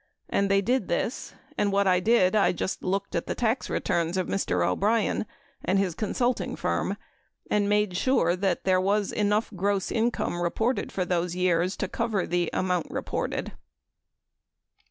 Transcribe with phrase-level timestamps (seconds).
[0.29, 4.17] And they did this, and what I did, I just looked at the tax returns
[4.17, 4.67] of Mr.
[4.67, 5.27] O'Brien
[5.63, 6.97] and his consulting firm
[7.51, 12.25] and made sure that there was enough gross income reported for those years, to cover
[12.25, 13.51] the amount re ported.